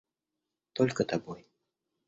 Только 0.73 1.05
тобой. 1.05 1.47